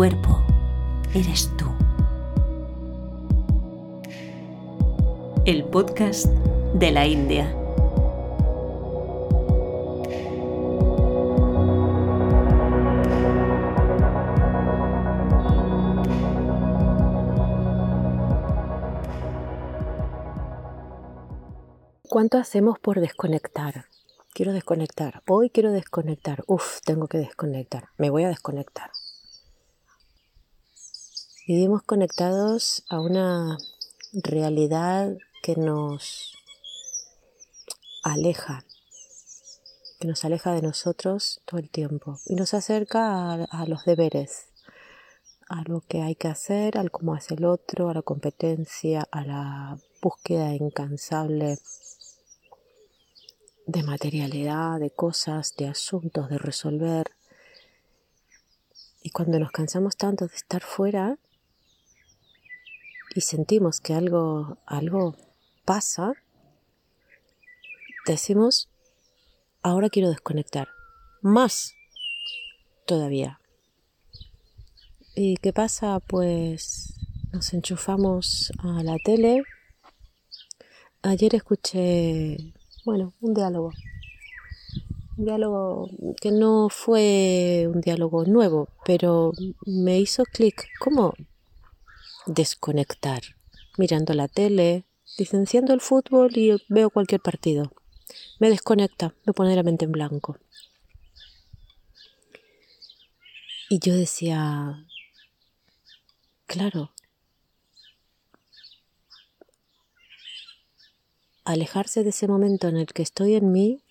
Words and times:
cuerpo 0.00 0.42
eres 1.12 1.50
tú. 1.58 1.66
El 5.44 5.64
podcast 5.64 6.24
de 6.72 6.90
la 6.90 7.06
India. 7.06 7.54
¿Cuánto 22.08 22.38
hacemos 22.38 22.78
por 22.78 23.00
desconectar? 23.00 23.84
Quiero 24.32 24.54
desconectar. 24.54 25.22
Hoy 25.28 25.50
quiero 25.50 25.72
desconectar. 25.72 26.42
Uf, 26.46 26.80
tengo 26.86 27.06
que 27.06 27.18
desconectar. 27.18 27.88
Me 27.98 28.08
voy 28.08 28.24
a 28.24 28.28
desconectar. 28.28 28.90
Vivimos 31.52 31.82
conectados 31.82 32.84
a 32.88 33.00
una 33.00 33.58
realidad 34.12 35.16
que 35.42 35.56
nos 35.56 36.32
aleja, 38.04 38.64
que 39.98 40.06
nos 40.06 40.24
aleja 40.24 40.52
de 40.52 40.62
nosotros 40.62 41.42
todo 41.46 41.58
el 41.58 41.68
tiempo 41.68 42.20
y 42.24 42.36
nos 42.36 42.54
acerca 42.54 43.32
a, 43.32 43.66
los 43.66 43.84
deberes, 43.84 44.46
a 45.48 45.64
lo 45.66 45.80
que 45.80 46.02
hay 46.02 46.14
que 46.14 46.28
hacer, 46.28 46.78
al 46.78 46.92
cómo 46.92 47.14
hace 47.14 47.34
el 47.34 47.44
otro, 47.44 47.88
a 47.88 47.94
la 47.94 48.02
competencia, 48.02 49.08
a 49.10 49.24
la 49.24 49.78
búsqueda 50.00 50.54
incansable 50.54 51.58
de 53.66 53.82
materialidad, 53.82 54.78
de 54.78 54.90
cosas, 54.90 55.56
de 55.56 55.66
asuntos, 55.66 56.30
de 56.30 56.38
resolver. 56.38 57.10
Y 59.02 59.10
cuando 59.10 59.40
nos 59.40 59.50
cansamos 59.50 59.96
tanto 59.96 60.28
de 60.28 60.36
estar 60.36 60.62
fuera 60.62 61.18
y 63.14 63.20
sentimos 63.22 63.80
que 63.80 63.94
algo, 63.94 64.58
algo 64.66 65.16
pasa, 65.64 66.14
decimos, 68.06 68.68
ahora 69.62 69.90
quiero 69.90 70.10
desconectar. 70.10 70.68
Más 71.22 71.74
todavía. 72.86 73.40
¿Y 75.14 75.36
qué 75.36 75.52
pasa? 75.52 76.00
Pues 76.00 76.94
nos 77.32 77.52
enchufamos 77.52 78.52
a 78.58 78.82
la 78.82 78.96
tele. 79.04 79.42
Ayer 81.02 81.34
escuché 81.34 82.54
bueno, 82.84 83.12
un 83.20 83.34
diálogo. 83.34 83.72
Un 85.18 85.24
diálogo 85.26 85.90
que 86.20 86.30
no 86.30 86.68
fue 86.70 87.68
un 87.72 87.80
diálogo 87.82 88.24
nuevo, 88.24 88.68
pero 88.86 89.32
me 89.66 89.98
hizo 89.98 90.24
clic. 90.24 90.66
¿Cómo 90.78 91.14
desconectar? 92.30 93.22
Mirando 93.76 94.14
la 94.14 94.28
tele, 94.28 94.84
licenciando 95.18 95.74
el 95.74 95.80
fútbol 95.80 96.36
y 96.36 96.56
veo 96.68 96.90
cualquier 96.90 97.20
partido. 97.20 97.72
Me 98.38 98.48
desconecta, 98.48 99.14
me 99.26 99.32
pone 99.32 99.56
la 99.56 99.62
mente 99.62 99.84
en 99.84 99.92
blanco. 99.92 100.38
Y 103.68 103.78
yo 103.78 103.94
decía, 103.94 104.84
claro, 106.46 106.92
alejarse 111.44 112.02
de 112.02 112.10
ese 112.10 112.26
momento 112.26 112.68
en 112.68 112.76
el 112.76 112.86
que 112.86 113.02
estoy 113.02 113.34
en 113.34 113.52
mí 113.52 113.84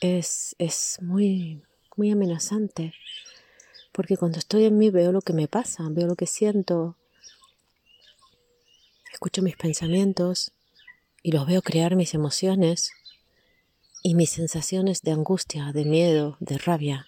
es, 0.00 0.54
es 0.58 0.98
muy, 1.00 1.62
muy 1.96 2.10
amenazante. 2.10 2.92
Porque 3.94 4.16
cuando 4.16 4.40
estoy 4.40 4.64
en 4.64 4.76
mí 4.76 4.90
veo 4.90 5.12
lo 5.12 5.22
que 5.22 5.32
me 5.32 5.46
pasa, 5.46 5.84
veo 5.88 6.08
lo 6.08 6.16
que 6.16 6.26
siento, 6.26 6.96
escucho 9.12 9.40
mis 9.40 9.56
pensamientos 9.56 10.50
y 11.22 11.30
los 11.30 11.46
veo 11.46 11.62
crear 11.62 11.94
mis 11.94 12.12
emociones 12.12 12.90
y 14.02 14.16
mis 14.16 14.30
sensaciones 14.30 15.02
de 15.02 15.12
angustia, 15.12 15.70
de 15.72 15.84
miedo, 15.84 16.36
de 16.40 16.58
rabia. 16.58 17.06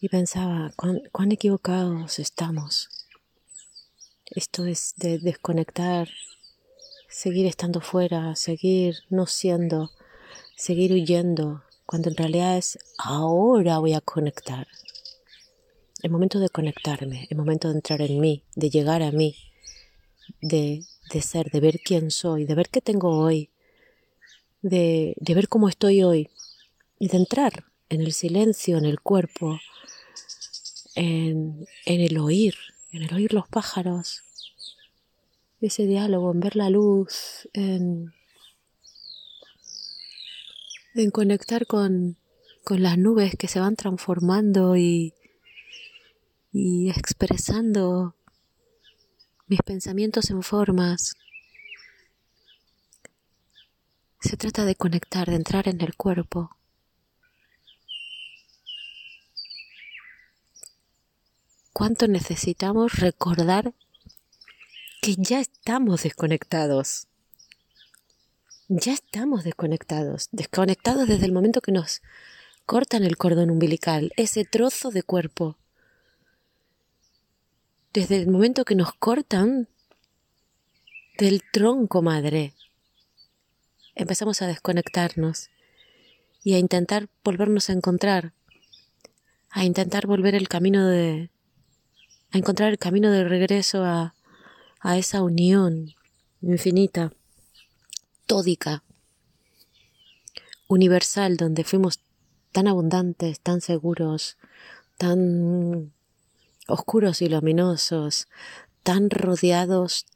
Y 0.00 0.08
pensaba, 0.08 0.72
cuán, 0.76 1.02
cuán 1.12 1.30
equivocados 1.30 2.18
estamos. 2.18 2.88
Esto 4.24 4.64
es 4.64 4.94
de 4.96 5.18
desconectar, 5.18 6.08
seguir 7.06 7.44
estando 7.44 7.82
fuera, 7.82 8.34
seguir 8.34 9.00
no 9.10 9.26
siendo, 9.26 9.90
seguir 10.56 10.94
huyendo, 10.94 11.64
cuando 11.92 12.08
en 12.08 12.16
realidad 12.16 12.56
es 12.56 12.78
ahora 12.96 13.78
voy 13.78 13.92
a 13.92 14.00
conectar. 14.00 14.66
El 16.02 16.10
momento 16.10 16.40
de 16.40 16.48
conectarme, 16.48 17.26
el 17.28 17.36
momento 17.36 17.68
de 17.68 17.74
entrar 17.74 18.00
en 18.00 18.18
mí, 18.18 18.44
de 18.56 18.70
llegar 18.70 19.02
a 19.02 19.12
mí, 19.12 19.36
de, 20.40 20.86
de 21.12 21.20
ser, 21.20 21.50
de 21.50 21.60
ver 21.60 21.80
quién 21.84 22.10
soy, 22.10 22.46
de 22.46 22.54
ver 22.54 22.70
qué 22.70 22.80
tengo 22.80 23.10
hoy, 23.18 23.50
de, 24.62 25.14
de 25.18 25.34
ver 25.34 25.48
cómo 25.48 25.68
estoy 25.68 26.02
hoy 26.02 26.30
y 26.98 27.08
de 27.08 27.18
entrar 27.18 27.66
en 27.90 28.00
el 28.00 28.14
silencio, 28.14 28.78
en 28.78 28.86
el 28.86 29.02
cuerpo, 29.02 29.58
en, 30.94 31.66
en 31.84 32.00
el 32.00 32.16
oír, 32.16 32.54
en 32.92 33.02
el 33.02 33.12
oír 33.12 33.34
los 33.34 33.48
pájaros, 33.48 34.22
ese 35.60 35.86
diálogo, 35.86 36.32
en 36.32 36.40
ver 36.40 36.56
la 36.56 36.70
luz, 36.70 37.50
en, 37.52 38.14
en 40.94 41.10
conectar 41.10 41.66
con, 41.66 42.16
con 42.64 42.82
las 42.82 42.98
nubes 42.98 43.34
que 43.36 43.48
se 43.48 43.60
van 43.60 43.76
transformando 43.76 44.76
y, 44.76 45.14
y 46.52 46.90
expresando 46.90 48.14
mis 49.46 49.60
pensamientos 49.62 50.30
en 50.30 50.42
formas. 50.42 51.14
Se 54.20 54.36
trata 54.36 54.64
de 54.64 54.76
conectar, 54.76 55.28
de 55.28 55.36
entrar 55.36 55.68
en 55.68 55.80
el 55.80 55.96
cuerpo. 55.96 56.56
¿Cuánto 61.72 62.06
necesitamos 62.06 62.98
recordar 63.00 63.74
que 65.00 65.16
ya 65.16 65.40
estamos 65.40 66.04
desconectados? 66.04 67.08
Ya 68.74 68.94
estamos 68.94 69.44
desconectados, 69.44 70.30
desconectados 70.32 71.06
desde 71.06 71.26
el 71.26 71.32
momento 71.32 71.60
que 71.60 71.72
nos 71.72 72.00
cortan 72.64 73.04
el 73.04 73.18
cordón 73.18 73.50
umbilical, 73.50 74.14
ese 74.16 74.46
trozo 74.46 74.90
de 74.90 75.02
cuerpo. 75.02 75.58
Desde 77.92 78.16
el 78.16 78.28
momento 78.28 78.64
que 78.64 78.74
nos 78.74 78.94
cortan 78.94 79.68
del 81.18 81.42
tronco 81.52 82.00
madre, 82.00 82.54
empezamos 83.94 84.40
a 84.40 84.46
desconectarnos 84.46 85.50
y 86.42 86.54
a 86.54 86.58
intentar 86.58 87.10
volvernos 87.22 87.68
a 87.68 87.74
encontrar, 87.74 88.32
a 89.50 89.66
intentar 89.66 90.06
volver 90.06 90.34
el 90.34 90.48
camino 90.48 90.88
de, 90.88 91.28
a 92.30 92.38
encontrar 92.38 92.70
el 92.70 92.78
camino 92.78 93.10
de 93.10 93.24
regreso 93.24 93.84
a, 93.84 94.14
a 94.80 94.96
esa 94.96 95.22
unión 95.22 95.92
infinita, 96.40 97.12
universal, 100.68 101.36
donde 101.36 101.64
fuimos 101.64 102.00
tan 102.52 102.66
abundantes, 102.68 103.40
tan 103.40 103.60
seguros, 103.60 104.36
tan 104.98 105.92
oscuros 106.68 107.22
y 107.22 107.28
luminosos, 107.28 108.28
tan 108.82 109.10
rodeados 109.10 110.06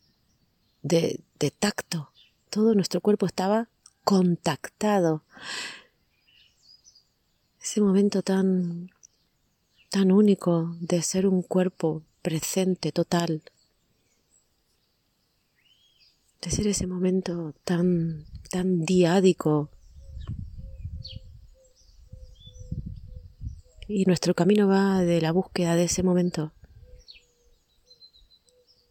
de, 0.82 1.20
de 1.38 1.50
tacto. 1.50 2.10
Todo 2.50 2.74
nuestro 2.74 3.00
cuerpo 3.00 3.26
estaba 3.26 3.68
contactado. 4.04 5.22
Ese 7.60 7.80
momento 7.80 8.22
tan 8.22 8.90
tan 9.88 10.12
único 10.12 10.76
de 10.80 11.02
ser 11.02 11.26
un 11.26 11.42
cuerpo 11.42 12.02
presente, 12.22 12.92
total, 12.92 13.42
de 16.40 16.50
ser 16.50 16.66
ese 16.66 16.86
momento 16.86 17.54
tan, 17.64 18.24
tan 18.50 18.84
diádico. 18.84 19.70
Y 23.88 24.04
nuestro 24.04 24.34
camino 24.34 24.66
va 24.66 25.00
de 25.00 25.20
la 25.20 25.32
búsqueda 25.32 25.76
de 25.76 25.84
ese 25.84 26.02
momento 26.02 26.52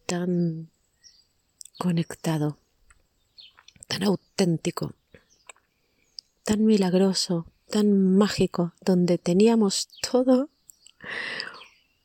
tan 0.06 0.70
conectado, 1.78 2.58
tan 3.88 4.04
auténtico, 4.04 4.94
tan 6.44 6.64
milagroso, 6.64 7.46
tan 7.68 8.16
mágico, 8.16 8.72
donde 8.80 9.18
teníamos 9.18 9.88
todo 10.00 10.48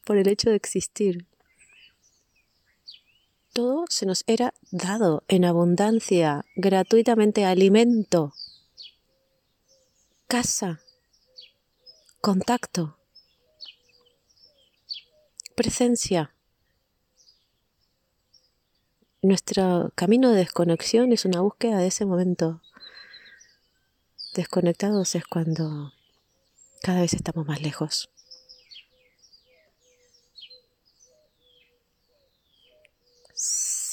por 0.04 0.18
el 0.18 0.28
hecho 0.28 0.50
de 0.50 0.56
existir. 0.56 1.28
Todo 3.54 3.84
se 3.90 4.06
nos 4.06 4.24
era 4.28 4.54
dado 4.72 5.24
en 5.28 5.44
abundancia, 5.44 6.46
gratuitamente, 6.56 7.44
alimento, 7.44 8.34
casa, 10.28 10.80
contacto, 12.22 12.98
presencia. 15.54 16.34
Nuestro 19.22 19.92
camino 19.96 20.30
de 20.30 20.38
desconexión 20.38 21.12
es 21.12 21.26
una 21.26 21.42
búsqueda 21.42 21.80
de 21.80 21.88
ese 21.88 22.06
momento. 22.06 22.62
Desconectados 24.34 25.14
es 25.16 25.26
cuando 25.26 25.92
cada 26.82 27.02
vez 27.02 27.14
estamos 27.14 27.46
más 27.46 27.62
lejos. 27.62 28.10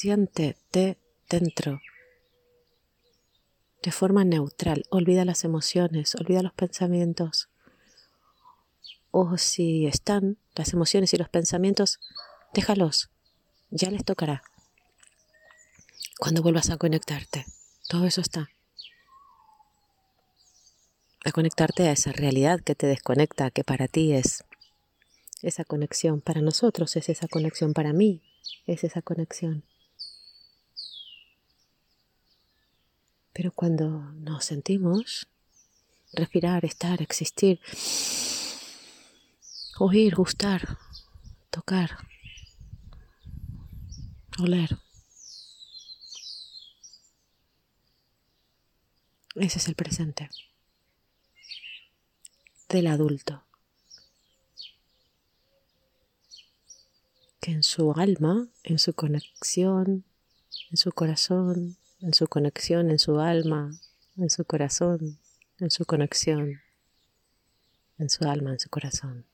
Siéntete 0.01 0.97
dentro 1.29 1.81
de 3.83 3.91
forma 3.91 4.25
neutral. 4.25 4.85
Olvida 4.91 5.25
las 5.25 5.43
emociones, 5.43 6.15
olvida 6.15 6.41
los 6.41 6.53
pensamientos. 6.53 7.49
O 9.11 9.37
si 9.39 9.89
están 9.89 10.39
las 10.55 10.73
emociones 10.73 11.13
y 11.15 11.17
los 11.17 11.29
pensamientos, 11.29 11.99
déjalos. 12.55 13.11
Ya 13.71 13.91
les 13.91 14.05
tocará. 14.05 14.45
Cuando 16.21 16.43
vuelvas 16.43 16.71
a 16.71 16.77
conectarte, 16.77 17.45
todo 17.89 18.07
eso 18.07 18.21
está. 18.21 18.51
A 21.25 21.33
conectarte 21.33 21.89
a 21.89 21.91
esa 21.91 22.13
realidad 22.13 22.61
que 22.61 22.77
te 22.77 22.87
desconecta, 22.87 23.51
que 23.51 23.65
para 23.65 23.89
ti 23.89 24.13
es 24.13 24.45
esa 25.43 25.65
conexión, 25.65 26.21
para 26.21 26.41
nosotros 26.41 26.95
es 26.95 27.09
esa 27.09 27.27
conexión, 27.27 27.73
para 27.73 27.93
mí 27.93 28.23
es 28.65 28.85
esa 28.85 29.03
conexión. 29.03 29.65
Pero 33.39 33.53
cuando 33.53 33.89
nos 34.15 34.47
sentimos, 34.47 35.29
respirar, 36.13 36.65
estar, 36.65 37.01
existir, 37.01 37.61
oír, 39.79 40.17
gustar, 40.17 40.77
tocar, 41.49 41.99
oler. 44.41 44.77
Ese 49.37 49.59
es 49.61 49.69
el 49.69 49.77
presente 49.77 50.29
del 52.69 52.89
adulto. 52.89 53.45
Que 57.39 57.53
en 57.53 57.63
su 57.63 57.93
alma, 57.93 58.49
en 58.65 58.81
su 58.81 58.95
conexión, 58.95 60.05
en 60.73 60.77
su 60.77 60.91
corazón, 60.91 61.79
en 62.01 62.15
su 62.15 62.29
conexión, 62.29 62.91
en 62.91 62.99
su 62.99 63.19
alma, 63.19 63.73
en 64.17 64.31
su 64.31 64.45
corazón, 64.45 65.19
en 65.59 65.71
su 65.71 65.85
conexión, 65.85 66.61
en 67.99 68.09
su 68.09 68.25
alma, 68.25 68.53
en 68.53 68.61
su 68.61 68.69
corazón. 68.69 69.25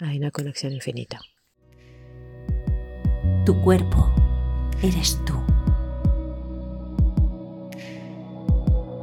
Hay 0.00 0.18
una 0.18 0.30
conexión 0.30 0.72
infinita. 0.72 1.20
Tu 3.44 3.60
cuerpo 3.62 4.14
eres 4.82 5.18
tú. 5.24 5.34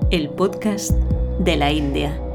El 0.10 0.30
podcast 0.30 0.92
de 1.40 1.56
la 1.56 1.72
India. 1.72 2.31